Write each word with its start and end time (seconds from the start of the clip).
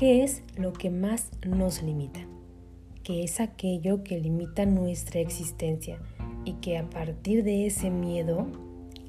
¿qué 0.00 0.24
es 0.24 0.42
lo 0.56 0.72
que 0.72 0.88
más 0.88 1.28
nos 1.46 1.82
limita? 1.82 2.20
¿Qué 3.02 3.22
es 3.22 3.38
aquello 3.38 4.02
que 4.02 4.18
limita 4.18 4.64
nuestra 4.64 5.20
existencia 5.20 5.98
y 6.46 6.54
que 6.54 6.78
a 6.78 6.88
partir 6.88 7.44
de 7.44 7.66
ese 7.66 7.90
miedo 7.90 8.46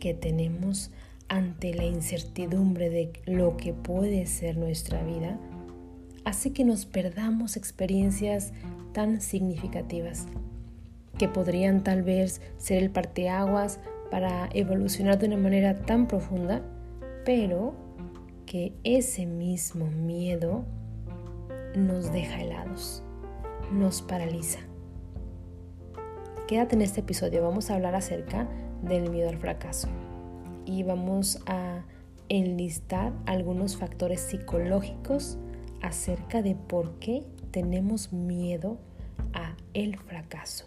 que 0.01 0.13
tenemos 0.13 0.91
ante 1.29 1.73
la 1.73 1.85
incertidumbre 1.85 2.89
de 2.89 3.13
lo 3.25 3.55
que 3.55 3.71
puede 3.71 4.25
ser 4.25 4.57
nuestra 4.57 5.01
vida, 5.01 5.39
hace 6.25 6.51
que 6.51 6.65
nos 6.65 6.85
perdamos 6.85 7.55
experiencias 7.55 8.51
tan 8.91 9.21
significativas 9.21 10.27
que 11.17 11.29
podrían 11.29 11.85
tal 11.85 12.03
vez 12.03 12.41
ser 12.57 12.83
el 12.83 12.89
parteaguas 12.89 13.79
para 14.09 14.49
evolucionar 14.53 15.17
de 15.19 15.27
una 15.27 15.37
manera 15.37 15.83
tan 15.83 16.09
profunda, 16.09 16.61
pero 17.23 17.75
que 18.45 18.73
ese 18.83 19.25
mismo 19.25 19.87
miedo 19.87 20.65
nos 21.75 22.11
deja 22.11 22.41
helados, 22.41 23.03
nos 23.71 24.01
paraliza. 24.01 24.59
Quédate 26.47 26.75
en 26.75 26.81
este 26.81 26.99
episodio, 26.99 27.41
vamos 27.41 27.69
a 27.69 27.75
hablar 27.75 27.95
acerca 27.95 28.47
del 28.81 29.09
miedo 29.09 29.29
al 29.29 29.37
fracaso 29.37 29.87
y 30.65 30.83
vamos 30.83 31.39
a 31.45 31.85
enlistar 32.27 33.13
algunos 33.25 33.77
factores 33.77 34.21
psicológicos 34.21 35.37
acerca 35.81 36.41
de 36.41 36.55
por 36.55 36.99
qué 36.99 37.23
tenemos 37.51 38.11
miedo 38.11 38.77
a 39.33 39.55
el 39.73 39.97
fracaso. 39.97 40.65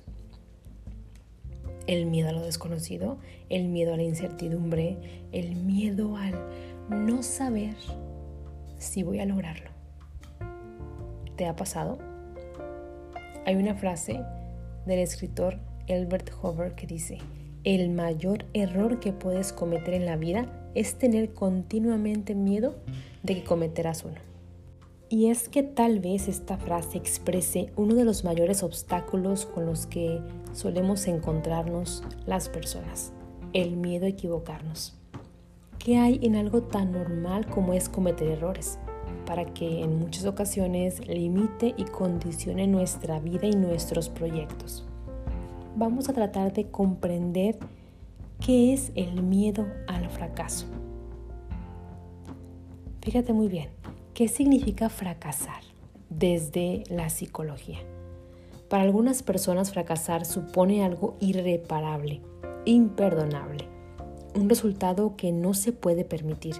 El 1.86 2.06
miedo 2.06 2.30
a 2.30 2.32
lo 2.32 2.42
desconocido, 2.42 3.18
el 3.50 3.68
miedo 3.68 3.92
a 3.92 3.98
la 3.98 4.04
incertidumbre, 4.04 5.26
el 5.32 5.56
miedo 5.56 6.16
al 6.16 6.34
no 6.88 7.22
saber 7.22 7.76
si 8.78 9.02
voy 9.02 9.20
a 9.20 9.26
lograrlo. 9.26 9.73
¿Te 11.36 11.46
ha 11.46 11.56
pasado? 11.56 11.98
Hay 13.44 13.56
una 13.56 13.74
frase 13.74 14.20
del 14.86 15.00
escritor 15.00 15.58
Albert 15.88 16.30
Hoover 16.30 16.74
que 16.74 16.86
dice, 16.86 17.18
el 17.64 17.90
mayor 17.90 18.44
error 18.52 19.00
que 19.00 19.12
puedes 19.12 19.52
cometer 19.52 19.94
en 19.94 20.06
la 20.06 20.16
vida 20.16 20.46
es 20.74 20.96
tener 20.96 21.34
continuamente 21.34 22.34
miedo 22.34 22.76
de 23.22 23.36
que 23.36 23.44
cometerás 23.44 24.04
uno. 24.04 24.20
Y 25.08 25.30
es 25.30 25.48
que 25.48 25.62
tal 25.62 25.98
vez 25.98 26.28
esta 26.28 26.56
frase 26.56 26.98
exprese 26.98 27.72
uno 27.76 27.94
de 27.94 28.04
los 28.04 28.24
mayores 28.24 28.62
obstáculos 28.62 29.44
con 29.46 29.66
los 29.66 29.86
que 29.86 30.20
solemos 30.52 31.06
encontrarnos 31.06 32.04
las 32.26 32.48
personas, 32.48 33.12
el 33.52 33.76
miedo 33.76 34.06
a 34.06 34.10
equivocarnos. 34.10 34.96
¿Qué 35.78 35.98
hay 35.98 36.20
en 36.22 36.36
algo 36.36 36.62
tan 36.62 36.92
normal 36.92 37.46
como 37.46 37.74
es 37.74 37.88
cometer 37.88 38.28
errores? 38.28 38.78
Para 39.26 39.44
que 39.44 39.82
en 39.82 39.98
muchas 39.98 40.26
ocasiones 40.26 41.06
limite 41.06 41.74
y 41.76 41.84
condicione 41.84 42.66
nuestra 42.66 43.20
vida 43.20 43.46
y 43.46 43.52
nuestros 43.52 44.08
proyectos. 44.08 44.84
Vamos 45.76 46.08
a 46.08 46.12
tratar 46.12 46.52
de 46.52 46.70
comprender 46.70 47.58
qué 48.44 48.72
es 48.72 48.92
el 48.94 49.22
miedo 49.22 49.66
al 49.86 50.08
fracaso. 50.10 50.66
Fíjate 53.00 53.32
muy 53.32 53.48
bien, 53.48 53.68
¿qué 54.14 54.28
significa 54.28 54.88
fracasar 54.88 55.62
desde 56.10 56.84
la 56.88 57.08
psicología? 57.10 57.78
Para 58.68 58.84
algunas 58.84 59.22
personas 59.22 59.72
fracasar 59.72 60.24
supone 60.24 60.84
algo 60.84 61.16
irreparable, 61.20 62.20
imperdonable 62.64 63.74
un 64.34 64.48
resultado 64.48 65.16
que 65.16 65.32
no 65.32 65.54
se 65.54 65.72
puede 65.72 66.04
permitir. 66.04 66.56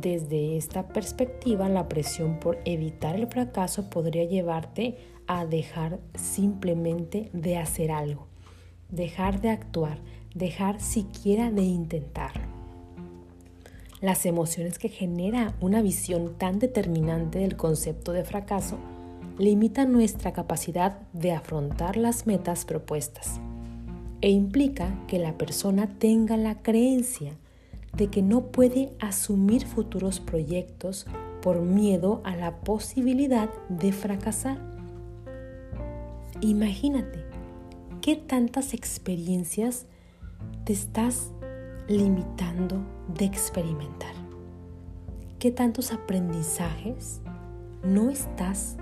Desde 0.00 0.56
esta 0.56 0.88
perspectiva, 0.88 1.68
la 1.68 1.88
presión 1.88 2.40
por 2.40 2.58
evitar 2.64 3.16
el 3.16 3.26
fracaso 3.26 3.88
podría 3.90 4.24
llevarte 4.24 4.98
a 5.26 5.46
dejar 5.46 6.00
simplemente 6.14 7.30
de 7.32 7.58
hacer 7.58 7.90
algo, 7.90 8.26
dejar 8.90 9.40
de 9.40 9.50
actuar, 9.50 9.98
dejar 10.34 10.80
siquiera 10.80 11.50
de 11.50 11.62
intentarlo. 11.62 12.42
Las 14.00 14.26
emociones 14.26 14.78
que 14.78 14.88
genera 14.88 15.54
una 15.60 15.80
visión 15.80 16.34
tan 16.36 16.58
determinante 16.58 17.38
del 17.38 17.56
concepto 17.56 18.12
de 18.12 18.24
fracaso 18.24 18.76
limitan 19.38 19.92
nuestra 19.92 20.32
capacidad 20.32 20.98
de 21.12 21.32
afrontar 21.32 21.96
las 21.96 22.26
metas 22.26 22.64
propuestas 22.64 23.40
e 24.20 24.30
implica 24.30 24.94
que 25.06 25.18
la 25.18 25.38
persona 25.38 25.98
tenga 25.98 26.36
la 26.36 26.62
creencia 26.62 27.36
de 27.96 28.08
que 28.08 28.22
no 28.22 28.46
puede 28.46 28.92
asumir 29.00 29.66
futuros 29.66 30.20
proyectos 30.20 31.06
por 31.42 31.60
miedo 31.60 32.20
a 32.24 32.36
la 32.36 32.60
posibilidad 32.60 33.50
de 33.68 33.92
fracasar. 33.92 34.58
Imagínate 36.40 37.24
qué 38.00 38.16
tantas 38.16 38.74
experiencias 38.74 39.86
te 40.64 40.72
estás 40.72 41.32
limitando 41.88 42.82
de 43.16 43.26
experimentar. 43.26 44.14
¿Qué 45.38 45.50
tantos 45.50 45.92
aprendizajes 45.92 47.20
no 47.84 48.10
estás 48.10 48.76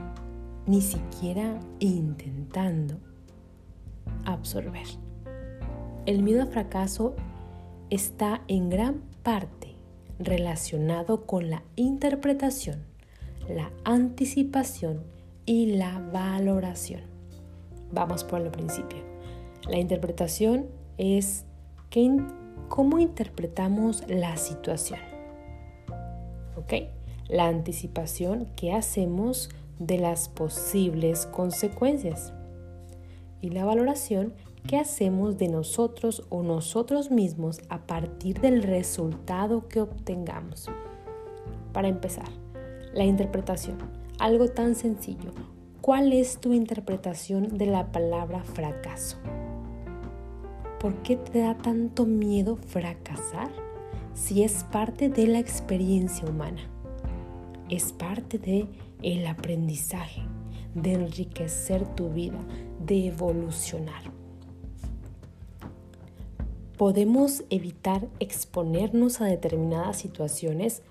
ni 0.66 0.80
siquiera 0.80 1.58
intentando 1.80 2.98
absorber? 4.24 4.86
El 6.06 6.22
miedo 6.22 6.42
al 6.42 6.48
fracaso 6.48 7.16
está 7.92 8.40
en 8.48 8.70
gran 8.70 9.02
parte 9.22 9.74
relacionado 10.18 11.26
con 11.26 11.50
la 11.50 11.62
interpretación, 11.76 12.82
la 13.50 13.70
anticipación 13.84 15.02
y 15.44 15.76
la 15.76 15.98
valoración. 16.10 17.02
Vamos 17.92 18.24
por 18.24 18.40
el 18.40 18.50
principio. 18.50 18.96
La 19.68 19.76
interpretación 19.76 20.68
es 20.96 21.44
cómo 22.70 22.98
interpretamos 22.98 24.04
la 24.08 24.38
situación. 24.38 25.00
¿Ok? 26.56 26.88
La 27.28 27.48
anticipación 27.48 28.46
que 28.56 28.72
hacemos 28.72 29.50
de 29.78 29.98
las 29.98 30.30
posibles 30.30 31.26
consecuencias. 31.26 32.32
Y 33.42 33.50
la 33.50 33.66
valoración 33.66 34.32
¿Qué 34.66 34.78
hacemos 34.78 35.38
de 35.38 35.48
nosotros 35.48 36.24
o 36.28 36.44
nosotros 36.44 37.10
mismos 37.10 37.60
a 37.68 37.84
partir 37.84 38.40
del 38.40 38.62
resultado 38.62 39.66
que 39.66 39.80
obtengamos? 39.80 40.70
Para 41.72 41.88
empezar, 41.88 42.28
la 42.94 43.04
interpretación. 43.04 43.78
Algo 44.20 44.48
tan 44.48 44.76
sencillo. 44.76 45.32
¿Cuál 45.80 46.12
es 46.12 46.38
tu 46.38 46.52
interpretación 46.52 47.58
de 47.58 47.66
la 47.66 47.90
palabra 47.90 48.44
fracaso? 48.44 49.16
¿Por 50.78 50.94
qué 51.02 51.16
te 51.16 51.40
da 51.40 51.58
tanto 51.58 52.06
miedo 52.06 52.56
fracasar 52.56 53.50
si 54.14 54.44
es 54.44 54.62
parte 54.62 55.08
de 55.08 55.26
la 55.26 55.40
experiencia 55.40 56.26
humana? 56.28 56.62
Es 57.68 57.92
parte 57.92 58.38
de 58.38 58.68
el 59.02 59.26
aprendizaje, 59.26 60.22
de 60.76 60.92
enriquecer 60.92 61.84
tu 61.96 62.10
vida, 62.10 62.38
de 62.86 63.08
evolucionar 63.08 64.21
podemos 66.76 67.44
evitar 67.50 68.06
exponernos 68.20 69.20
a 69.20 69.26
determinadas 69.26 69.98
situaciones 69.98 70.82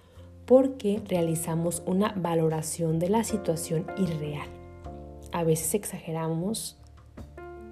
porque 0.46 1.02
realizamos 1.08 1.84
una 1.86 2.14
valoración 2.16 3.00
de 3.00 3.10
la 3.10 3.24
situación 3.24 3.88
irreal. 3.98 4.48
A 5.32 5.44
veces 5.44 5.74
exageramos 5.76 6.78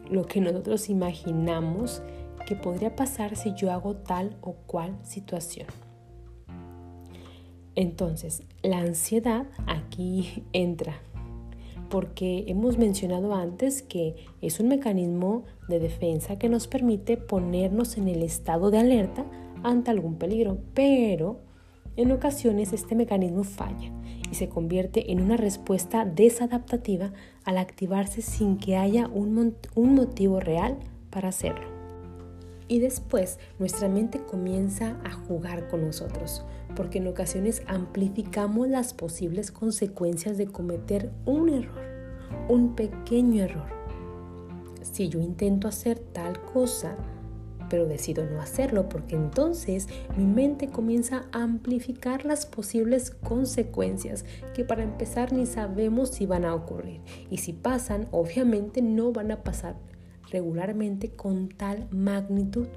lo 0.09 0.25
que 0.25 0.41
nosotros 0.41 0.89
imaginamos 0.89 2.01
que 2.45 2.55
podría 2.55 2.95
pasar 2.95 3.35
si 3.35 3.53
yo 3.53 3.71
hago 3.71 3.95
tal 3.95 4.37
o 4.41 4.53
cual 4.53 4.97
situación. 5.03 5.67
Entonces, 7.75 8.43
la 8.63 8.79
ansiedad 8.79 9.45
aquí 9.67 10.43
entra 10.53 10.99
porque 11.89 12.45
hemos 12.47 12.77
mencionado 12.77 13.33
antes 13.33 13.81
que 13.81 14.15
es 14.41 14.59
un 14.59 14.67
mecanismo 14.67 15.43
de 15.67 15.79
defensa 15.79 16.37
que 16.37 16.49
nos 16.49 16.67
permite 16.67 17.17
ponernos 17.17 17.97
en 17.97 18.07
el 18.07 18.23
estado 18.23 18.71
de 18.71 18.79
alerta 18.79 19.25
ante 19.63 19.91
algún 19.91 20.15
peligro, 20.15 20.59
pero 20.73 21.39
en 21.95 22.11
ocasiones 22.11 22.71
este 22.71 22.95
mecanismo 22.95 23.43
falla 23.43 23.91
y 24.31 24.35
se 24.35 24.47
convierte 24.47 25.11
en 25.11 25.21
una 25.21 25.37
respuesta 25.37 26.05
desadaptativa 26.05 27.11
al 27.43 27.57
activarse 27.57 28.21
sin 28.21 28.57
que 28.57 28.77
haya 28.77 29.07
un, 29.07 29.55
un 29.75 29.95
motivo 29.95 30.39
real 30.39 30.77
para 31.09 31.29
hacerlo. 31.29 31.78
Y 32.69 32.79
después 32.79 33.39
nuestra 33.57 33.89
mente 33.89 34.19
comienza 34.19 34.95
a 35.03 35.11
jugar 35.11 35.67
con 35.69 35.81
nosotros, 35.81 36.45
porque 36.75 36.99
en 36.99 37.07
ocasiones 37.07 37.63
amplificamos 37.65 38.69
las 38.69 38.93
posibles 38.93 39.51
consecuencias 39.51 40.37
de 40.37 40.45
cometer 40.45 41.11
un 41.25 41.49
error, 41.49 41.81
un 42.47 42.75
pequeño 42.75 43.43
error. 43.43 43.67
Si 44.83 45.09
yo 45.09 45.19
intento 45.19 45.67
hacer 45.67 45.97
tal 45.97 46.39
cosa, 46.41 46.95
pero 47.69 47.87
decido 47.87 48.23
no 48.25 48.39
hacerlo 48.39 48.87
porque 48.87 49.15
entonces 49.15 49.87
mi 50.15 50.25
mente 50.25 50.67
comienza 50.67 51.25
a 51.31 51.43
amplificar 51.43 52.23
las 52.23 52.45
posibles 52.45 53.11
consecuencias 53.11 54.25
que 54.53 54.63
para 54.63 54.83
empezar 54.83 55.33
ni 55.33 55.45
sabemos 55.45 56.09
si 56.09 56.25
van 56.25 56.45
a 56.45 56.55
ocurrir 56.55 57.01
y 57.29 57.37
si 57.37 57.53
pasan 57.53 58.07
obviamente 58.11 58.81
no 58.81 59.11
van 59.11 59.31
a 59.31 59.43
pasar 59.43 59.75
regularmente 60.31 61.11
con 61.11 61.49
tal 61.49 61.87
magnitud. 61.91 62.67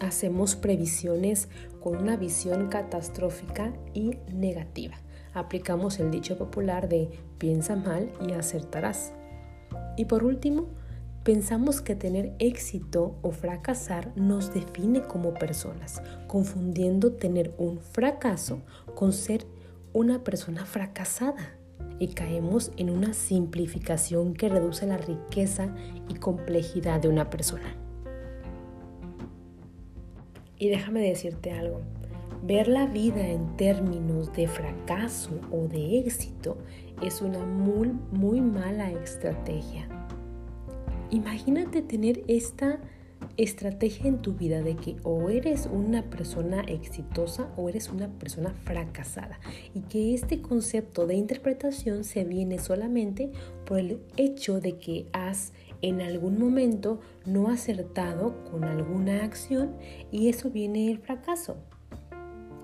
Hacemos 0.00 0.56
previsiones 0.56 1.48
con 1.82 1.96
una 1.96 2.16
visión 2.16 2.68
catastrófica 2.68 3.72
y 3.94 4.18
negativa. 4.32 4.96
Aplicamos 5.34 6.00
el 6.00 6.10
dicho 6.10 6.36
popular 6.38 6.88
de 6.88 7.10
piensa 7.38 7.76
mal 7.76 8.10
y 8.26 8.32
acertarás. 8.32 9.12
Y 9.96 10.06
por 10.06 10.24
último, 10.24 10.68
Pensamos 11.26 11.80
que 11.80 11.96
tener 11.96 12.36
éxito 12.38 13.18
o 13.20 13.32
fracasar 13.32 14.12
nos 14.14 14.54
define 14.54 15.02
como 15.02 15.34
personas, 15.34 16.00
confundiendo 16.28 17.14
tener 17.14 17.52
un 17.58 17.80
fracaso 17.80 18.62
con 18.94 19.12
ser 19.12 19.44
una 19.92 20.22
persona 20.22 20.64
fracasada. 20.66 21.55
Y 21.98 22.08
caemos 22.08 22.72
en 22.76 22.90
una 22.90 23.14
simplificación 23.14 24.34
que 24.34 24.48
reduce 24.48 24.86
la 24.86 24.98
riqueza 24.98 25.74
y 26.08 26.14
complejidad 26.14 27.00
de 27.00 27.08
una 27.08 27.30
persona. 27.30 27.76
Y 30.58 30.68
déjame 30.68 31.00
decirte 31.00 31.52
algo, 31.52 31.80
ver 32.42 32.68
la 32.68 32.86
vida 32.86 33.26
en 33.26 33.56
términos 33.56 34.32
de 34.32 34.48
fracaso 34.48 35.40
o 35.50 35.68
de 35.68 35.98
éxito 35.98 36.56
es 37.02 37.20
una 37.20 37.44
muy, 37.44 38.40
mala 38.40 38.90
estrategia 38.90 39.86
Imagínate 41.10 41.82
tener 41.82 42.24
esta 42.26 42.80
estrategia 43.36 44.08
en 44.08 44.22
tu 44.22 44.34
vida 44.34 44.62
de 44.62 44.76
que 44.76 44.96
o 45.02 45.28
eres 45.28 45.68
una 45.70 46.02
persona 46.02 46.62
exitosa 46.62 47.52
o 47.56 47.68
eres 47.68 47.90
una 47.90 48.08
persona 48.08 48.54
fracasada 48.64 49.38
y 49.74 49.80
que 49.80 50.14
este 50.14 50.40
concepto 50.40 51.06
de 51.06 51.14
interpretación 51.14 52.04
se 52.04 52.24
viene 52.24 52.58
solamente 52.58 53.30
por 53.66 53.78
el 53.78 54.00
hecho 54.16 54.60
de 54.60 54.78
que 54.78 55.06
has 55.12 55.52
en 55.82 56.00
algún 56.00 56.38
momento 56.38 57.00
no 57.26 57.48
acertado 57.48 58.42
con 58.50 58.64
alguna 58.64 59.24
acción 59.24 59.76
y 60.10 60.28
eso 60.28 60.50
viene 60.50 60.90
el 60.90 60.98
fracaso 60.98 61.56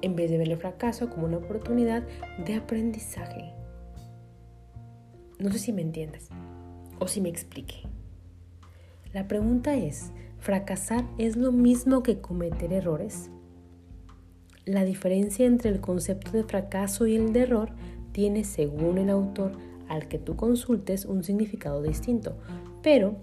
en 0.02 0.16
vez 0.16 0.30
de 0.30 0.38
ver 0.38 0.50
el 0.50 0.58
fracaso 0.58 1.08
como 1.08 1.26
una 1.26 1.38
oportunidad 1.38 2.02
de 2.44 2.56
aprendizaje. 2.56 3.52
No 5.38 5.50
sé 5.50 5.58
si 5.58 5.72
me 5.72 5.82
entiendes 5.82 6.28
o 6.98 7.08
si 7.08 7.20
me 7.20 7.28
explique. 7.28 7.82
La 9.12 9.28
pregunta 9.28 9.74
es, 9.76 10.12
¿fracasar 10.42 11.04
es 11.18 11.36
lo 11.36 11.52
mismo 11.52 12.02
que 12.02 12.20
cometer 12.20 12.72
errores? 12.72 13.30
La 14.64 14.84
diferencia 14.84 15.46
entre 15.46 15.70
el 15.70 15.80
concepto 15.80 16.32
de 16.32 16.42
fracaso 16.42 17.06
y 17.06 17.14
el 17.14 17.32
de 17.32 17.42
error 17.42 17.70
tiene, 18.10 18.42
según 18.42 18.98
el 18.98 19.08
autor 19.08 19.52
al 19.88 20.08
que 20.08 20.18
tú 20.18 20.34
consultes, 20.34 21.04
un 21.04 21.22
significado 21.22 21.80
distinto, 21.80 22.36
pero 22.82 23.14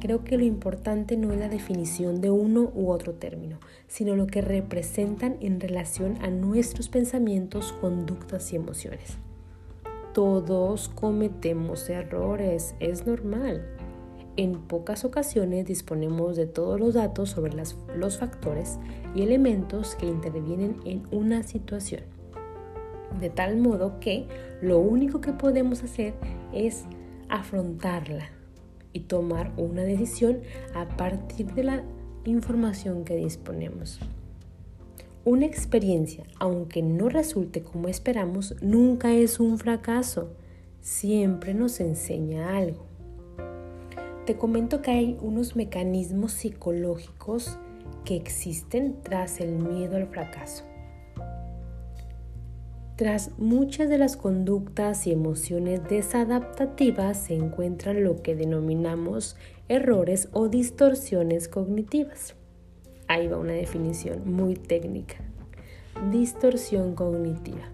creo 0.00 0.24
que 0.24 0.38
lo 0.38 0.44
importante 0.44 1.18
no 1.18 1.30
es 1.30 1.38
la 1.38 1.50
definición 1.50 2.22
de 2.22 2.30
uno 2.30 2.72
u 2.74 2.90
otro 2.90 3.12
término, 3.12 3.60
sino 3.86 4.16
lo 4.16 4.26
que 4.26 4.40
representan 4.40 5.36
en 5.40 5.60
relación 5.60 6.16
a 6.22 6.30
nuestros 6.30 6.88
pensamientos, 6.88 7.72
conductas 7.82 8.50
y 8.54 8.56
emociones. 8.56 9.18
Todos 10.14 10.88
cometemos 10.88 11.90
errores, 11.90 12.74
es 12.80 13.06
normal. 13.06 13.62
En 14.36 14.62
pocas 14.62 15.04
ocasiones 15.04 15.66
disponemos 15.66 16.36
de 16.36 16.46
todos 16.46 16.80
los 16.80 16.94
datos 16.94 17.28
sobre 17.28 17.52
los 17.54 18.18
factores 18.18 18.78
y 19.14 19.20
elementos 19.20 19.94
que 19.94 20.06
intervienen 20.06 20.76
en 20.86 21.02
una 21.10 21.42
situación. 21.42 22.00
De 23.20 23.28
tal 23.28 23.58
modo 23.58 24.00
que 24.00 24.26
lo 24.62 24.78
único 24.78 25.20
que 25.20 25.34
podemos 25.34 25.82
hacer 25.82 26.14
es 26.50 26.84
afrontarla 27.28 28.30
y 28.94 29.00
tomar 29.00 29.52
una 29.58 29.82
decisión 29.82 30.40
a 30.74 30.88
partir 30.96 31.52
de 31.52 31.64
la 31.64 31.82
información 32.24 33.04
que 33.04 33.16
disponemos. 33.16 34.00
Una 35.26 35.44
experiencia, 35.44 36.24
aunque 36.38 36.80
no 36.80 37.10
resulte 37.10 37.62
como 37.62 37.88
esperamos, 37.88 38.54
nunca 38.62 39.12
es 39.12 39.40
un 39.40 39.58
fracaso. 39.58 40.30
Siempre 40.80 41.52
nos 41.52 41.80
enseña 41.80 42.56
algo 42.56 42.91
te 44.24 44.36
comento 44.36 44.82
que 44.82 44.92
hay 44.92 45.18
unos 45.20 45.56
mecanismos 45.56 46.32
psicológicos 46.32 47.58
que 48.04 48.14
existen 48.14 49.02
tras 49.02 49.40
el 49.40 49.56
miedo 49.56 49.96
al 49.96 50.06
fracaso. 50.06 50.64
Tras 52.96 53.36
muchas 53.38 53.88
de 53.88 53.98
las 53.98 54.16
conductas 54.16 55.08
y 55.08 55.12
emociones 55.12 55.80
desadaptativas 55.88 57.16
se 57.16 57.34
encuentran 57.34 58.04
lo 58.04 58.22
que 58.22 58.36
denominamos 58.36 59.36
errores 59.68 60.28
o 60.32 60.48
distorsiones 60.48 61.48
cognitivas. 61.48 62.36
Ahí 63.08 63.26
va 63.26 63.38
una 63.38 63.54
definición 63.54 64.30
muy 64.30 64.54
técnica. 64.54 65.16
Distorsión 66.12 66.94
cognitiva. 66.94 67.68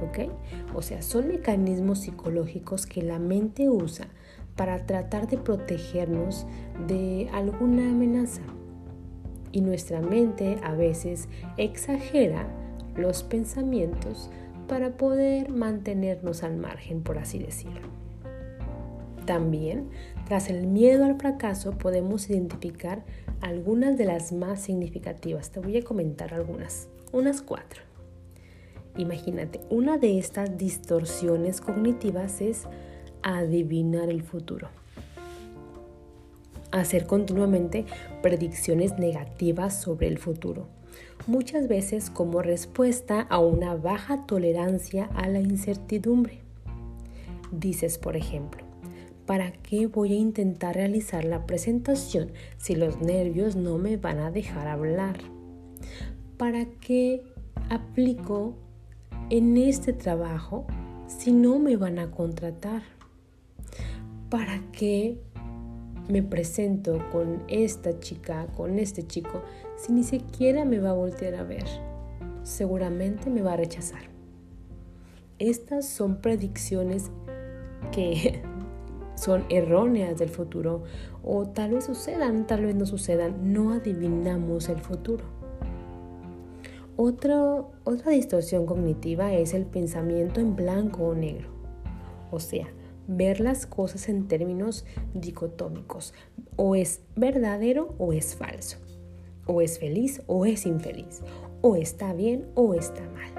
¿Ok? 0.00 0.30
O 0.74 0.82
sea, 0.82 1.02
son 1.02 1.28
mecanismos 1.28 2.00
psicológicos 2.00 2.86
que 2.86 3.02
la 3.02 3.18
mente 3.18 3.68
usa 3.68 4.06
para 4.56 4.86
tratar 4.86 5.28
de 5.28 5.38
protegernos 5.38 6.46
de 6.86 7.28
alguna 7.32 7.90
amenaza. 7.90 8.42
Y 9.50 9.60
nuestra 9.60 10.00
mente 10.00 10.58
a 10.62 10.74
veces 10.74 11.28
exagera 11.56 12.46
los 12.96 13.22
pensamientos 13.22 14.30
para 14.68 14.96
poder 14.96 15.50
mantenernos 15.50 16.42
al 16.42 16.56
margen, 16.56 17.02
por 17.02 17.18
así 17.18 17.38
decirlo. 17.38 17.88
También, 19.26 19.88
tras 20.26 20.50
el 20.50 20.66
miedo 20.66 21.04
al 21.04 21.16
fracaso, 21.18 21.72
podemos 21.72 22.28
identificar 22.28 23.04
algunas 23.40 23.96
de 23.96 24.04
las 24.04 24.32
más 24.32 24.60
significativas. 24.60 25.50
Te 25.50 25.60
voy 25.60 25.76
a 25.76 25.84
comentar 25.84 26.34
algunas, 26.34 26.88
unas 27.12 27.42
cuatro. 27.42 27.82
Imagínate, 28.96 29.60
una 29.70 29.96
de 29.96 30.18
estas 30.18 30.58
distorsiones 30.58 31.60
cognitivas 31.60 32.40
es 32.40 32.66
adivinar 33.22 34.10
el 34.10 34.22
futuro. 34.22 34.68
Hacer 36.70 37.06
continuamente 37.06 37.84
predicciones 38.22 38.98
negativas 38.98 39.80
sobre 39.80 40.08
el 40.08 40.18
futuro, 40.18 40.68
muchas 41.26 41.68
veces 41.68 42.10
como 42.10 42.42
respuesta 42.42 43.20
a 43.20 43.38
una 43.38 43.74
baja 43.74 44.26
tolerancia 44.26 45.10
a 45.14 45.28
la 45.28 45.40
incertidumbre. 45.40 46.40
Dices, 47.50 47.98
por 47.98 48.16
ejemplo, 48.16 48.64
¿para 49.26 49.52
qué 49.52 49.86
voy 49.86 50.14
a 50.14 50.16
intentar 50.16 50.74
realizar 50.74 51.24
la 51.24 51.46
presentación 51.46 52.32
si 52.56 52.74
los 52.74 53.00
nervios 53.00 53.56
no 53.56 53.78
me 53.78 53.96
van 53.96 54.18
a 54.18 54.30
dejar 54.30 54.68
hablar? 54.68 55.18
¿Para 56.38 56.64
qué 56.80 57.22
aplico 57.68 58.54
en 59.30 59.56
este 59.56 59.92
trabajo 59.92 60.66
si 61.06 61.32
no 61.32 61.58
me 61.58 61.76
van 61.76 61.98
a 61.98 62.10
contratar? 62.10 62.82
¿Para 64.32 64.62
qué 64.72 65.18
me 66.08 66.22
presento 66.22 66.98
con 67.12 67.42
esta 67.48 68.00
chica, 68.00 68.46
con 68.56 68.78
este 68.78 69.06
chico, 69.06 69.42
si 69.76 69.92
ni 69.92 70.04
siquiera 70.04 70.64
me 70.64 70.78
va 70.78 70.88
a 70.88 70.94
voltear 70.94 71.34
a 71.34 71.42
ver? 71.42 71.66
Seguramente 72.42 73.28
me 73.28 73.42
va 73.42 73.52
a 73.52 73.56
rechazar. 73.56 74.00
Estas 75.38 75.86
son 75.86 76.16
predicciones 76.22 77.10
que 77.92 78.40
son 79.16 79.44
erróneas 79.50 80.16
del 80.16 80.30
futuro 80.30 80.84
o 81.22 81.46
tal 81.48 81.72
vez 81.72 81.84
sucedan, 81.84 82.46
tal 82.46 82.64
vez 82.64 82.74
no 82.74 82.86
sucedan. 82.86 83.52
No 83.52 83.74
adivinamos 83.74 84.70
el 84.70 84.78
futuro. 84.78 85.24
otra 86.96 88.12
distorsión 88.12 88.64
cognitiva 88.64 89.34
es 89.34 89.52
el 89.52 89.66
pensamiento 89.66 90.40
en 90.40 90.56
blanco 90.56 91.08
o 91.08 91.14
negro. 91.14 91.50
O 92.30 92.40
sea, 92.40 92.66
ver 93.06 93.40
las 93.40 93.66
cosas 93.66 94.08
en 94.08 94.28
términos 94.28 94.84
dicotómicos. 95.14 96.14
O 96.56 96.74
es 96.74 97.02
verdadero 97.16 97.94
o 97.98 98.12
es 98.12 98.34
falso. 98.34 98.78
O 99.46 99.60
es 99.60 99.78
feliz 99.78 100.22
o 100.26 100.46
es 100.46 100.66
infeliz. 100.66 101.22
O 101.60 101.76
está 101.76 102.12
bien 102.12 102.46
o 102.54 102.74
está 102.74 103.02
mal. 103.10 103.32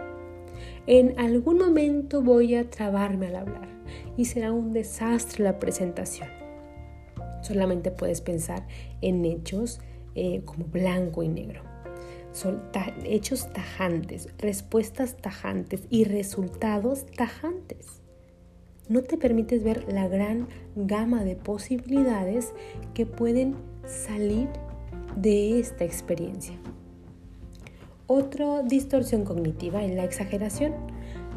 En 0.86 1.18
algún 1.20 1.58
momento 1.58 2.22
voy 2.22 2.56
a 2.56 2.70
trabarme 2.70 3.28
al 3.28 3.38
hablar 3.38 3.70
y 4.18 4.26
será 4.26 4.52
un 4.52 4.74
desastre 4.74 5.44
la 5.44 5.60
presentación. 5.60 6.28
Solamente 7.42 7.92
puedes 7.92 8.22
pensar 8.22 8.68
en 9.02 9.24
hechos 9.26 9.80
eh, 10.16 10.42
como 10.46 10.66
blanco 10.66 11.24
y 11.24 11.30
negro. 11.30 11.62
Son 12.32 12.64
hechos 13.06 13.52
tajantes, 13.54 14.30
respuestas 14.40 15.18
tajantes 15.18 15.84
y 15.90 16.06
resultados 16.06 17.06
tajantes 17.06 18.03
no 18.94 19.02
te 19.02 19.18
permites 19.18 19.64
ver 19.64 19.92
la 19.92 20.08
gran 20.08 20.48
gama 20.76 21.24
de 21.24 21.36
posibilidades 21.36 22.54
que 22.94 23.08
pueden 23.08 23.56
salir 23.88 24.48
de 25.16 25.60
esta 25.60 25.84
experiencia. 25.84 26.56
Otra 28.06 28.62
distorsión 28.62 29.26
cognitiva 29.26 29.84
es 29.84 29.96
la 29.96 30.04
exageración, 30.04 30.74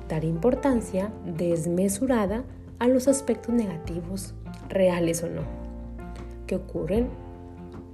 dar 0.07 0.25
importancia 0.25 1.11
desmesurada 1.25 2.45
a 2.79 2.89
los 2.89 3.09
aspectos 3.09 3.55
negativos, 3.55 4.35
reales 4.69 5.23
o 5.23 5.31
no, 5.31 5.41
que 6.47 6.57
ocurren 6.57 7.09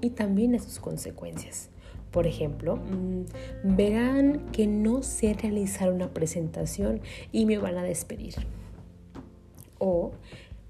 y 0.01 0.11
también 0.11 0.57
a 0.57 0.59
sus 0.59 0.81
consecuencias. 0.81 1.71
Por 2.11 2.27
ejemplo, 2.27 2.79
mm, 2.79 3.77
verán 3.77 4.41
que 4.51 4.67
no 4.67 5.05
sé 5.05 5.35
realizar 5.35 5.93
una 5.93 6.09
presentación 6.13 7.01
y 7.31 7.47
me 7.47 7.59
van 7.59 7.79
a 7.79 7.85
despedir. 7.85 8.35
O 9.85 10.13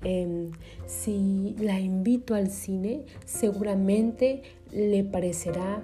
em, 0.05 0.53
si 0.87 1.55
la 1.59 1.79
invito 1.79 2.35
al 2.35 2.49
cine, 2.49 3.05
seguramente 3.27 4.43
le 4.73 5.05
parecerá 5.05 5.83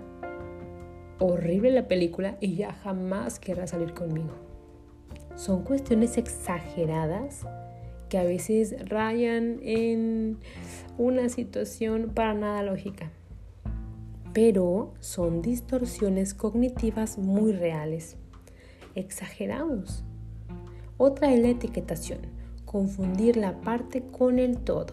horrible 1.18 1.70
la 1.70 1.88
película 1.88 2.38
y 2.40 2.54
ya 2.54 2.72
jamás 2.72 3.38
querrá 3.38 3.66
salir 3.66 3.92
conmigo. 3.92 4.30
Son 5.36 5.62
cuestiones 5.62 6.16
exageradas 6.16 7.46
que 8.08 8.16
a 8.16 8.24
veces 8.24 8.88
rayan 8.88 9.60
en 9.62 10.38
una 10.96 11.28
situación 11.28 12.12
para 12.14 12.32
nada 12.32 12.62
lógica, 12.62 13.10
pero 14.32 14.94
son 15.00 15.42
distorsiones 15.42 16.32
cognitivas 16.32 17.18
muy 17.18 17.52
reales. 17.52 18.16
Exageramos. 18.94 20.02
Otra 20.96 21.32
es 21.32 21.40
la 21.40 21.48
etiquetación, 21.48 22.37
confundir 22.70 23.38
la 23.38 23.60
parte 23.62 24.02
con 24.02 24.38
el 24.38 24.58
todo. 24.58 24.92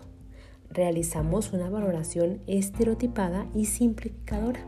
Realizamos 0.70 1.51
una 1.51 1.70
valoración 1.70 2.39
estereotipada 2.48 3.48
y 3.53 3.65
simplificadora. 3.65 4.62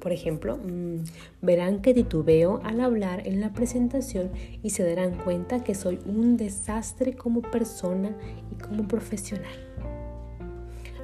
Por 0.00 0.12
ejemplo, 0.12 0.56
mm, 0.56 1.04
verán 1.42 1.82
que 1.82 1.92
titubeo 1.92 2.60
al 2.64 2.80
hablar 2.80 3.26
en 3.28 3.40
la 3.40 3.52
presentación 3.52 4.30
y 4.62 4.70
se 4.70 4.82
darán 4.82 5.14
cuenta 5.18 5.62
que 5.62 5.74
soy 5.74 6.00
un 6.06 6.38
desastre 6.38 7.14
como 7.14 7.42
persona 7.42 8.16
y 8.50 8.62
como 8.62 8.88
profesional. 8.88 9.52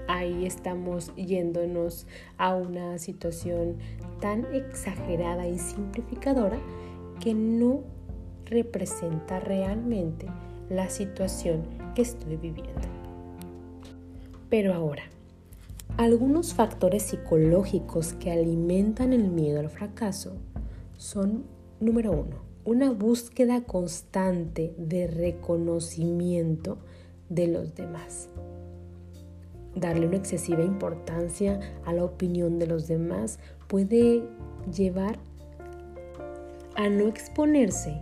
Ahí 0.09 0.47
estamos 0.47 1.15
yéndonos 1.15 2.07
a 2.39 2.55
una 2.55 2.99
situación 2.99 3.77
tan 4.21 4.47
exagerada 4.55 5.47
y 5.47 5.59
simplificadora 5.59 6.59
que 7.21 7.35
no 7.35 7.83
representa 8.47 9.39
realmente 9.39 10.27
la 10.71 10.91
situación 10.91 11.63
que 11.95 12.03
estoy 12.03 12.37
viviendo. 12.37 12.89
Pero 14.51 14.75
ahora, 14.75 15.03
algunos 15.97 16.55
factores 16.55 17.03
psicológicos 17.03 18.13
que 18.15 18.31
alimentan 18.31 19.13
el 19.13 19.29
miedo 19.29 19.61
al 19.61 19.71
fracaso 19.71 20.37
son, 20.97 21.45
número 21.81 22.13
uno, 22.13 22.37
una 22.65 22.93
búsqueda 22.93 23.63
constante 23.63 24.75
de 24.79 25.07
reconocimiento 25.07 26.79
de 27.29 27.49
los 27.49 27.75
demás. 27.75 28.29
Darle 29.75 30.07
una 30.07 30.17
excesiva 30.17 30.63
importancia 30.63 31.61
a 31.85 31.93
la 31.93 32.05
opinión 32.05 32.59
de 32.59 32.67
los 32.67 32.89
demás 32.89 33.39
puede 33.69 34.23
llevar 34.73 35.19
a 36.75 36.89
no 36.89 37.07
exponerse 37.07 38.01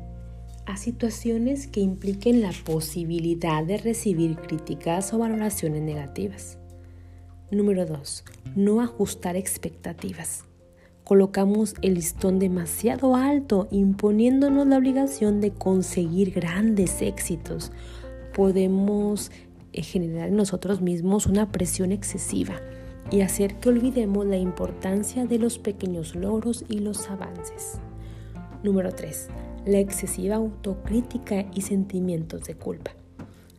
a 0.66 0.76
situaciones 0.76 1.68
que 1.68 1.80
impliquen 1.80 2.42
la 2.42 2.52
posibilidad 2.64 3.64
de 3.64 3.78
recibir 3.78 4.36
críticas 4.36 5.14
o 5.14 5.18
valoraciones 5.18 5.82
negativas. 5.82 6.58
Número 7.50 7.86
2. 7.86 8.24
No 8.56 8.80
ajustar 8.80 9.36
expectativas. 9.36 10.44
Colocamos 11.04 11.76
el 11.82 11.94
listón 11.94 12.40
demasiado 12.40 13.14
alto, 13.14 13.68
imponiéndonos 13.70 14.66
la 14.66 14.78
obligación 14.78 15.40
de 15.40 15.52
conseguir 15.52 16.32
grandes 16.32 17.00
éxitos. 17.00 17.70
Podemos 18.34 19.30
eh, 19.72 19.82
generar 19.82 20.28
en 20.28 20.36
nosotros 20.36 20.80
mismos 20.80 21.26
una 21.26 21.52
presión 21.52 21.92
excesiva 21.92 22.60
y 23.12 23.20
hacer 23.20 23.54
que 23.60 23.68
olvidemos 23.68 24.26
la 24.26 24.36
importancia 24.36 25.26
de 25.26 25.38
los 25.38 25.60
pequeños 25.60 26.16
logros 26.16 26.64
y 26.68 26.80
los 26.80 27.08
avances. 27.08 27.78
Número 28.64 28.90
3. 28.92 29.28
La 29.66 29.80
excesiva 29.80 30.36
autocrítica 30.36 31.44
y 31.52 31.62
sentimientos 31.62 32.44
de 32.44 32.54
culpa. 32.54 32.92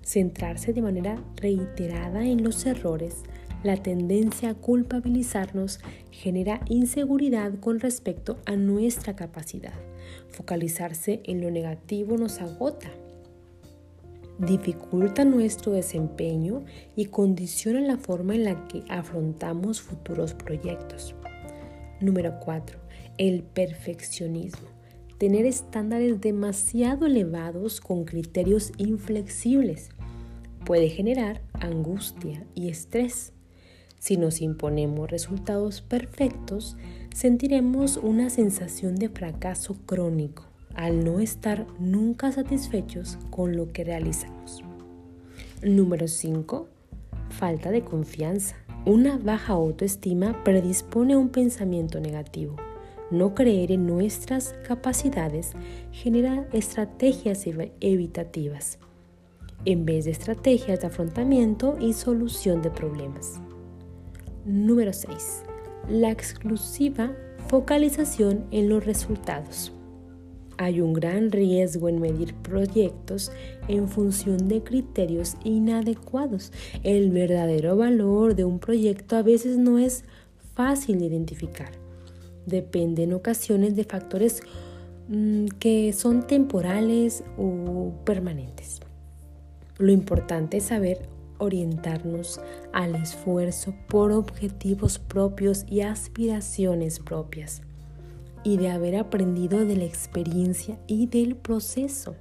Centrarse 0.01 0.71
de 0.71 0.81
manera 0.81 1.21
reiterada 1.35 2.25
en 2.25 2.45
los 2.45 2.65
errores 2.65 3.23
la 3.61 3.75
tendencia 3.75 4.51
a 4.51 4.53
culpabilizarnos 4.53 5.81
genera 6.11 6.61
inseguridad 6.69 7.59
con 7.59 7.81
respecto 7.81 8.37
a 8.45 8.55
nuestra 8.55 9.17
capacidad. 9.17 9.73
Focalizarse 10.29 11.19
en 11.25 11.41
lo 11.41 11.51
negativo 11.51 12.15
nos 12.15 12.39
agota, 12.39 12.89
dificulta 14.39 15.25
nuestro 15.25 15.73
desempeño 15.73 16.63
y 16.95 17.07
condiciona 17.07 17.81
la 17.81 17.97
forma 17.97 18.33
en 18.35 18.45
la 18.45 18.65
que 18.69 18.81
afrontamos 18.87 19.81
futuros 19.81 20.33
proyectos. 20.33 21.15
Número 21.99 22.39
4. 22.39 22.79
El 23.17 23.43
perfeccionismo. 23.43 24.76
Tener 25.17 25.47
estándares 25.47 26.21
demasiado 26.21 27.07
elevados 27.07 27.81
con 27.81 28.05
criterios 28.05 28.71
inflexibles 28.77 29.89
puede 30.63 30.89
generar 30.89 31.41
angustia 31.53 32.45
y 32.53 32.69
estrés. 32.69 33.33
Si 33.97 34.17
nos 34.17 34.41
imponemos 34.41 35.09
resultados 35.09 35.81
perfectos, 35.81 36.77
sentiremos 37.15 37.97
una 37.97 38.29
sensación 38.29 38.95
de 38.95 39.09
fracaso 39.09 39.75
crónico 39.87 40.45
al 40.75 41.03
no 41.03 41.19
estar 41.19 41.65
nunca 41.79 42.31
satisfechos 42.31 43.17
con 43.31 43.57
lo 43.57 43.73
que 43.73 43.83
realizamos. 43.83 44.63
Número 45.63 46.07
5. 46.07 46.67
Falta 47.29 47.71
de 47.71 47.81
confianza. 47.81 48.55
Una 48.85 49.17
baja 49.17 49.53
autoestima 49.53 50.43
predispone 50.43 51.15
a 51.15 51.17
un 51.17 51.29
pensamiento 51.29 51.99
negativo. 51.99 52.55
No 53.09 53.33
creer 53.33 53.71
en 53.71 53.87
nuestras 53.87 54.53
capacidades 54.67 55.53
genera 55.91 56.47
estrategias 56.51 57.45
evitativas 57.79 58.79
en 59.65 59.85
vez 59.85 60.05
de 60.05 60.11
estrategias 60.11 60.81
de 60.81 60.87
afrontamiento 60.87 61.77
y 61.79 61.93
solución 61.93 62.61
de 62.61 62.71
problemas. 62.71 63.39
Número 64.45 64.93
6. 64.93 65.43
La 65.89 66.11
exclusiva 66.11 67.11
focalización 67.47 68.45
en 68.51 68.69
los 68.69 68.85
resultados. 68.85 69.73
Hay 70.57 70.81
un 70.81 70.93
gran 70.93 71.31
riesgo 71.31 71.87
en 71.87 72.01
medir 72.01 72.33
proyectos 72.35 73.31
en 73.67 73.87
función 73.87 74.47
de 74.47 74.63
criterios 74.63 75.35
inadecuados. 75.43 76.51
El 76.83 77.11
verdadero 77.11 77.77
valor 77.77 78.35
de 78.35 78.43
un 78.43 78.59
proyecto 78.59 79.17
a 79.17 79.21
veces 79.21 79.57
no 79.57 79.77
es 79.77 80.03
fácil 80.55 80.99
de 80.99 81.05
identificar. 81.05 81.86
Depende 82.47 83.03
en 83.03 83.13
ocasiones 83.13 83.75
de 83.75 83.83
factores 83.83 84.41
mm, 85.09 85.47
que 85.59 85.91
son 85.91 86.25
temporales 86.25 87.25
o 87.37 87.91
permanentes. 88.05 88.79
Lo 89.77 89.91
importante 89.91 90.57
es 90.57 90.63
saber 90.63 91.09
orientarnos 91.39 92.39
al 92.71 92.95
esfuerzo 92.95 93.75
por 93.89 94.13
objetivos 94.13 94.97
propios 94.97 95.65
y 95.69 95.81
aspiraciones 95.81 96.99
propias 96.99 97.61
y 98.45 98.55
de 98.55 98.69
haber 98.69 98.95
aprendido 98.95 99.65
de 99.65 99.75
la 99.75 99.83
experiencia 99.83 100.79
y 100.87 101.07
del 101.07 101.35
proceso. 101.35 102.15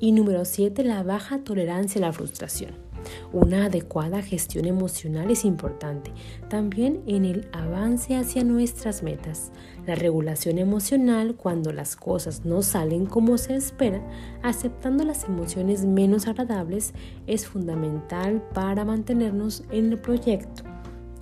Y 0.00 0.12
número 0.12 0.46
7, 0.46 0.82
la 0.82 1.02
baja 1.02 1.44
tolerancia 1.44 1.98
a 1.98 2.06
la 2.06 2.12
frustración. 2.14 2.83
Una 3.32 3.66
adecuada 3.66 4.22
gestión 4.22 4.66
emocional 4.66 5.30
es 5.30 5.44
importante, 5.44 6.12
también 6.48 7.02
en 7.06 7.24
el 7.24 7.48
avance 7.52 8.16
hacia 8.16 8.44
nuestras 8.44 9.02
metas. 9.02 9.52
La 9.86 9.94
regulación 9.94 10.58
emocional 10.58 11.36
cuando 11.36 11.72
las 11.72 11.96
cosas 11.96 12.44
no 12.44 12.62
salen 12.62 13.06
como 13.06 13.38
se 13.38 13.54
espera, 13.54 14.02
aceptando 14.42 15.04
las 15.04 15.24
emociones 15.24 15.84
menos 15.84 16.26
agradables, 16.26 16.94
es 17.26 17.46
fundamental 17.46 18.42
para 18.52 18.84
mantenernos 18.84 19.64
en 19.70 19.92
el 19.92 19.98
proyecto 19.98 20.62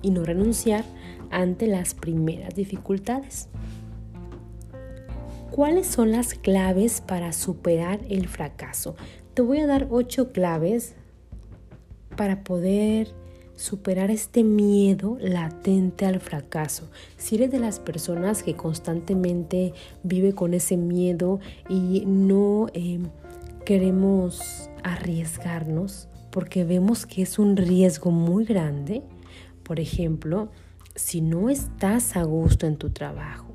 y 0.01 0.11
no 0.11 0.23
renunciar 0.23 0.85
ante 1.31 1.67
las 1.67 1.93
primeras 1.93 2.55
dificultades. 2.55 3.49
¿Cuáles 5.49 5.85
son 5.85 6.11
las 6.11 6.33
claves 6.33 7.01
para 7.01 7.31
superar 7.31 7.99
el 8.09 8.27
fracaso? 8.27 8.95
Te 9.35 9.43
voy 9.43 9.59
a 9.59 9.67
dar 9.67 9.87
ocho 9.91 10.31
claves 10.31 10.95
para 12.15 12.43
poder 12.43 13.13
superar 13.55 14.11
este 14.11 14.43
miedo 14.43 15.17
latente 15.19 16.05
al 16.05 16.19
fracaso. 16.19 16.89
Si 17.17 17.35
eres 17.35 17.51
de 17.51 17.59
las 17.59 17.79
personas 17.79 18.43
que 18.43 18.55
constantemente 18.55 19.73
vive 20.03 20.33
con 20.33 20.53
ese 20.53 20.75
miedo 20.77 21.39
y 21.69 22.03
no 22.05 22.67
eh, 22.73 22.99
queremos 23.65 24.69
arriesgarnos 24.83 26.07
porque 26.31 26.63
vemos 26.63 27.05
que 27.05 27.21
es 27.21 27.37
un 27.37 27.55
riesgo 27.55 28.11
muy 28.11 28.45
grande, 28.45 29.03
Por 29.63 29.79
ejemplo, 29.79 30.49
si 30.93 31.21
no 31.21 31.49
estás 31.49 32.17
a 32.17 32.23
gusto 32.23 32.67
en 32.67 32.75
tu 32.75 32.89
trabajo 32.89 33.53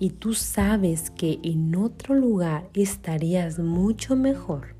y 0.00 0.10
tú 0.10 0.34
sabes 0.34 1.10
que 1.10 1.38
en 1.44 1.76
otro 1.76 2.14
lugar 2.14 2.68
estarías 2.74 3.58
mucho 3.60 4.16
mejor, 4.16 4.74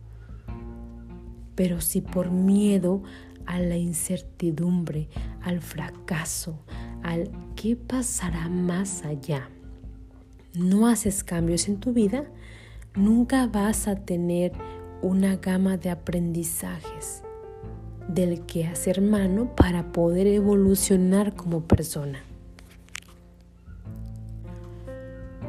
pero 1.54 1.80
si 1.80 2.00
por 2.00 2.30
miedo 2.30 3.02
a 3.46 3.58
la 3.58 3.76
incertidumbre, 3.76 5.08
al 5.42 5.61
fracaso, 5.61 6.58
al 7.02 7.30
qué 7.56 7.76
pasará 7.76 8.49
más 8.49 9.04
allá, 9.04 9.49
no 10.54 10.87
haces 10.87 11.25
cambios 11.25 11.68
en 11.68 11.78
tu 11.78 11.92
vida, 11.92 12.25
nunca 12.94 13.46
vas 13.46 13.88
a 13.88 13.96
tener 13.96 14.52
una 15.02 15.37
gama 15.37 15.76
de 15.76 15.90
aprendizajes 15.90 17.23
del 18.08 18.46
que 18.46 18.66
hacer 18.66 19.00
mano 19.00 19.54
para 19.56 19.92
poder 19.92 20.26
evolucionar 20.26 21.34
como 21.34 21.62
persona. 21.62 22.20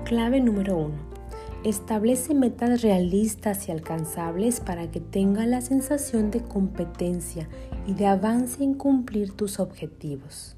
Clave 0.05 0.41
número 0.41 0.77
uno. 0.77 1.04
Establece 1.65 2.35
metas 2.35 2.83
realistas 2.83 3.67
y 3.67 3.71
alcanzables 3.71 4.59
para 4.59 4.91
que 4.91 4.99
tenga 4.99 5.47
la 5.47 5.61
sensación 5.61 6.29
de 6.29 6.43
competencia 6.43 7.49
y 7.87 7.95
de 7.95 8.05
avance 8.05 8.63
en 8.63 8.75
cumplir 8.75 9.31
tus 9.31 9.59
objetivos. 9.59 10.55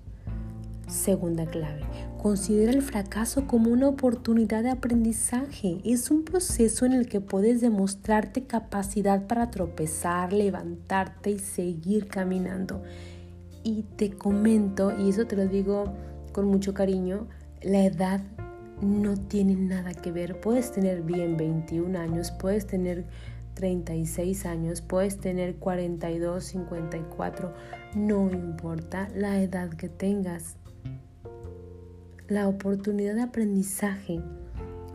Segunda 0.90 1.46
clave, 1.46 1.84
considera 2.22 2.74
el 2.74 2.82
fracaso 2.82 3.48
como 3.48 3.72
una 3.72 3.88
oportunidad 3.88 4.64
de 4.64 4.72
aprendizaje. 4.72 5.80
Es 5.86 6.12
un 6.12 6.26
proceso 6.26 6.86
en 6.86 6.92
el 6.92 7.08
que 7.08 7.22
puedes 7.22 7.62
demostrarte 7.62 8.44
capacidad 8.44 9.28
para 9.28 9.50
tropezar, 9.50 10.34
levantarte 10.34 11.32
y 11.32 11.40
seguir 11.40 12.10
caminando. 12.10 12.84
Y 13.64 13.84
te 13.96 14.10
comento, 14.10 14.94
y 15.00 15.12
eso 15.12 15.26
te 15.26 15.38
lo 15.38 15.48
digo 15.48 15.86
con 16.34 16.48
mucho 16.48 16.74
cariño, 16.74 17.30
la 17.64 17.86
edad 17.86 18.20
no 18.81 19.15
tiene 19.17 19.55
nada 19.55 19.93
que 19.93 20.12
ver. 20.12 20.39
Puedes 20.39 20.72
tener 20.72 21.01
bien 21.01 21.38
21 21.38 21.98
años, 21.98 22.31
puedes 22.31 22.67
tener 22.67 23.05
36 23.55 24.46
años, 24.46 24.81
puedes 24.81 25.17
tener 25.17 25.55
42, 25.55 26.43
54, 26.43 27.53
no 27.96 28.29
importa 28.29 29.07
la 29.15 29.41
edad 29.41 29.69
que 29.69 29.89
tengas 29.89 30.57
la 32.29 32.50
oportunidad 32.50 33.15
de 33.15 33.22
aprendizaje 33.22 34.22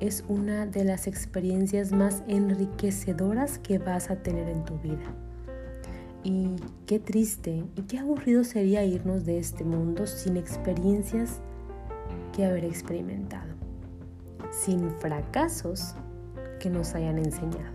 es 0.00 0.22
una 0.28 0.66
de 0.66 0.84
las 0.84 1.06
experiencias 1.06 1.90
más 1.90 2.22
enriquecedoras 2.28 3.58
que 3.58 3.78
vas 3.78 4.10
a 4.10 4.16
tener 4.16 4.50
en 4.50 4.64
tu 4.66 4.78
vida. 4.80 5.14
Y 6.24 6.56
qué 6.86 6.98
triste 6.98 7.64
y 7.74 7.82
qué 7.82 7.98
aburrido 7.98 8.44
sería 8.44 8.84
irnos 8.84 9.24
de 9.24 9.38
este 9.38 9.64
mundo 9.64 10.06
sin 10.06 10.36
experiencias 10.36 11.40
que 12.36 12.44
haber 12.44 12.66
experimentado, 12.66 13.51
sin 14.52 14.90
fracasos 15.00 15.96
que 16.60 16.70
nos 16.70 16.94
hayan 16.94 17.18
enseñado. 17.18 17.72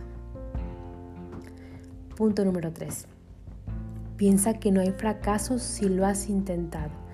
Punto 2.16 2.46
número 2.46 2.72
3. 2.72 3.08
Piensa 4.16 4.54
que 4.54 4.72
no 4.72 4.80
hay 4.80 4.92
fracasos 4.92 5.62
si 5.62 5.90
lo 5.90 6.06
has 6.06 6.30
intentado 6.30 7.08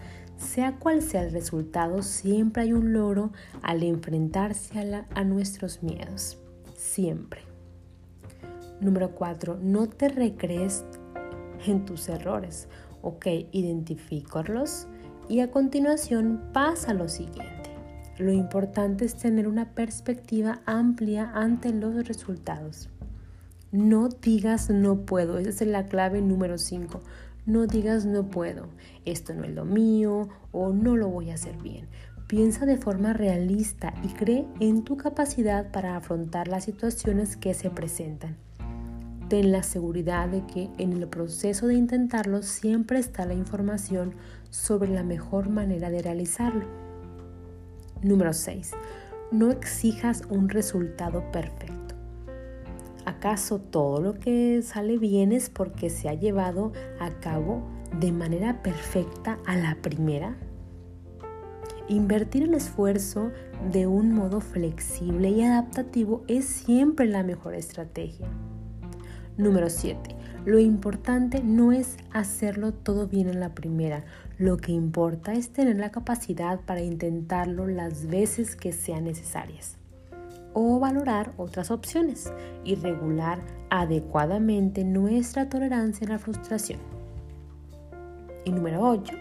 sea 0.44 0.76
cual 0.78 1.02
sea 1.02 1.24
el 1.24 1.32
resultado, 1.32 2.04
siempre 2.04 2.64
hay 2.64 2.74
un 2.74 2.94
logro 2.94 3.32
al 3.62 3.84
enfrentarse 3.84 5.06
a, 5.14 5.24
nuestros 5.24 5.82
miedos. 5.82 6.38
Siempre. 6.76 7.42
Número 8.82 9.12
4. 9.16 9.60
No 9.62 9.88
te 9.88 10.10
recrees 10.10 10.86
en 11.66 11.86
tus 11.86 12.10
errores. 12.10 12.68
Ok, 13.02 13.26
identifícalos 13.52 14.88
y 15.30 15.40
a 15.40 15.50
continuación 15.50 16.42
pasa 16.54 16.94
lo 16.94 17.08
siguiente. 17.08 17.63
Lo 18.20 18.32
importante 18.32 19.06
es 19.06 19.16
tener 19.16 19.48
una 19.48 19.74
perspectiva 19.74 20.62
amplia 20.66 21.32
ante 21.34 21.74
los 21.74 22.08
resultados. 22.08 22.90
No 23.72 24.08
digas 24.08 24.70
no 24.70 25.02
puedo, 25.02 25.40
esa 25.40 25.64
es 25.64 25.70
la 25.70 25.88
clave 25.88 26.22
número 26.22 26.60
5. 26.60 27.02
No 27.48 27.66
digas 27.66 28.06
no 28.06 28.30
puedo, 28.30 28.68
esto 29.04 29.34
no 29.34 29.46
es 29.46 29.52
lo 29.56 29.66
mío 29.66 30.30
o 30.52 30.72
no 30.74 30.96
lo 30.96 31.10
voy 31.10 31.32
a 31.32 31.34
hacer 31.34 31.58
bien. 31.58 31.88
Piensa 32.28 32.68
de 32.68 32.78
forma 32.78 33.14
realista 33.14 33.96
y 34.04 34.10
cree 34.10 34.46
en 34.60 34.84
tu 34.84 34.96
capacidad 34.96 35.72
para 35.72 35.98
afrontar 35.98 36.48
las 36.48 36.66
situaciones 36.66 37.36
que 37.36 37.56
se 37.56 37.72
presentan. 37.72 38.38
Ten 39.28 39.52
la 39.52 39.64
seguridad 39.64 40.30
de 40.30 40.46
que 40.46 40.70
en 40.78 40.94
el 40.94 41.08
proceso 41.08 41.66
de 41.66 41.74
intentarlo 41.74 42.44
siempre 42.44 43.00
está 43.00 43.26
la 43.26 43.34
información 43.34 44.14
sobre 44.52 44.92
la 44.92 45.04
mejor 45.04 45.50
manera 45.50 45.90
de 45.90 46.04
realizarlo. 46.04 46.83
Número 48.04 48.34
6. 48.34 48.72
No 49.32 49.50
exijas 49.50 50.24
un 50.30 50.50
resultado 50.50 51.32
perfecto. 51.32 51.96
¿Acaso 53.06 53.60
todo 53.60 54.02
lo 54.02 54.14
que 54.14 54.62
sale 54.62 54.98
bien 54.98 55.32
es 55.32 55.50
porque 55.50 55.90
se 55.90 56.10
ha 56.10 56.14
llevado 56.14 56.74
a 57.00 57.10
cabo 57.22 57.64
de 58.00 58.12
manera 58.12 58.62
perfecta 58.62 59.40
a 59.46 59.56
la 59.56 59.78
primera? 59.82 60.36
Invertir 61.88 62.44
el 62.44 62.54
esfuerzo 62.54 63.32
de 63.72 63.88
un 63.88 64.14
modo 64.14 64.42
flexible 64.42 65.30
y 65.30 65.42
adaptativo 65.42 66.24
es 66.28 66.46
siempre 66.46 67.06
la 67.08 67.24
mejor 67.24 67.56
estrategia. 67.56 68.28
Número 69.38 69.70
7. 69.70 70.16
Lo 70.46 70.60
importante 70.60 71.42
no 71.42 71.72
es 71.72 71.96
hacerlo 72.12 72.74
todo 72.74 73.08
bien 73.08 73.30
en 73.30 73.40
la 73.40 73.56
primera, 73.56 74.04
lo 74.38 74.58
que 74.58 74.74
importa 74.74 75.32
es 75.34 75.54
tener 75.54 75.78
la 75.78 75.92
capacidad 75.92 76.60
para 76.60 76.82
intentarlo 76.82 77.66
las 77.66 78.08
veces 78.08 78.58
que 78.58 78.74
sean 78.74 79.06
necesarias 79.06 79.78
o 80.54 80.80
valorar 80.80 81.32
otras 81.38 81.72
opciones 81.72 82.32
y 82.64 82.76
regular 82.76 83.40
adecuadamente 83.70 84.84
nuestra 84.84 85.50
tolerancia 85.50 86.08
a 86.08 86.12
la 86.12 86.20
frustración. 86.20 86.80
Y 88.46 88.52
número 88.52 88.82
8. 88.82 89.16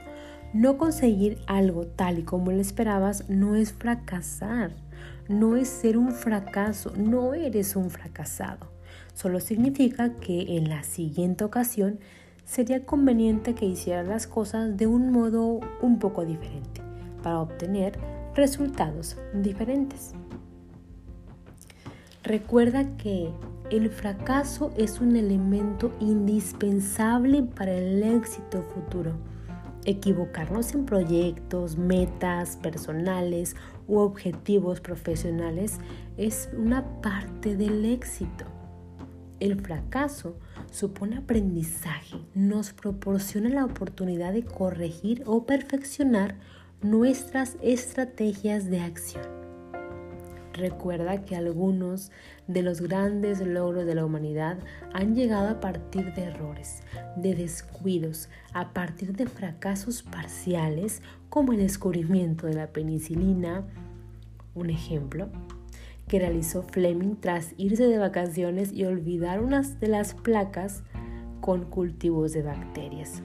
No 0.54 0.76
conseguir 0.76 1.38
algo 1.46 1.86
tal 1.86 2.18
y 2.18 2.22
como 2.24 2.50
lo 2.50 2.60
esperabas 2.60 3.30
no 3.30 3.54
es 3.54 3.72
fracasar, 3.72 4.72
no 5.28 5.56
es 5.56 5.68
ser 5.68 5.96
un 5.96 6.10
fracaso, 6.10 6.92
no 6.96 7.32
eres 7.32 7.76
un 7.76 7.90
fracasado. 7.90 8.71
Solo 9.14 9.40
significa 9.40 10.14
que 10.16 10.56
en 10.56 10.68
la 10.68 10.82
siguiente 10.82 11.44
ocasión 11.44 12.00
sería 12.44 12.84
conveniente 12.84 13.54
que 13.54 13.66
hicieras 13.66 14.06
las 14.06 14.26
cosas 14.26 14.76
de 14.76 14.86
un 14.86 15.12
modo 15.12 15.60
un 15.80 15.98
poco 15.98 16.24
diferente 16.24 16.80
para 17.22 17.40
obtener 17.40 17.98
resultados 18.34 19.16
diferentes. 19.34 20.12
Recuerda 22.24 22.96
que 22.96 23.30
el 23.70 23.90
fracaso 23.90 24.72
es 24.76 25.00
un 25.00 25.16
elemento 25.16 25.92
indispensable 25.98 27.42
para 27.42 27.72
el 27.72 28.02
éxito 28.02 28.62
futuro. 28.62 29.12
Equivocarnos 29.84 30.74
en 30.74 30.84
proyectos, 30.84 31.76
metas 31.76 32.56
personales 32.58 33.56
u 33.88 33.98
objetivos 33.98 34.80
profesionales 34.80 35.78
es 36.16 36.48
una 36.56 36.84
parte 37.00 37.56
del 37.56 37.84
éxito. 37.84 38.51
El 39.42 39.60
fracaso 39.60 40.36
supone 40.70 41.16
aprendizaje, 41.16 42.16
nos 42.32 42.72
proporciona 42.72 43.48
la 43.48 43.64
oportunidad 43.64 44.32
de 44.32 44.44
corregir 44.44 45.24
o 45.26 45.46
perfeccionar 45.46 46.36
nuestras 46.80 47.56
estrategias 47.60 48.70
de 48.70 48.78
acción. 48.78 49.26
Recuerda 50.52 51.24
que 51.24 51.34
algunos 51.34 52.12
de 52.46 52.62
los 52.62 52.80
grandes 52.82 53.44
logros 53.44 53.84
de 53.84 53.96
la 53.96 54.04
humanidad 54.04 54.60
han 54.92 55.16
llegado 55.16 55.48
a 55.48 55.58
partir 55.58 56.14
de 56.14 56.22
errores, 56.22 56.84
de 57.16 57.34
descuidos, 57.34 58.28
a 58.52 58.72
partir 58.72 59.12
de 59.16 59.26
fracasos 59.26 60.04
parciales 60.04 61.02
como 61.30 61.50
el 61.50 61.58
descubrimiento 61.58 62.46
de 62.46 62.54
la 62.54 62.68
penicilina, 62.68 63.64
un 64.54 64.70
ejemplo, 64.70 65.30
que 66.12 66.18
realizó 66.18 66.62
Fleming 66.62 67.16
tras 67.18 67.54
irse 67.56 67.86
de 67.86 67.96
vacaciones 67.96 68.70
y 68.70 68.84
olvidar 68.84 69.42
unas 69.42 69.80
de 69.80 69.88
las 69.88 70.12
placas 70.12 70.82
con 71.40 71.64
cultivos 71.64 72.34
de 72.34 72.42
bacterias. 72.42 73.22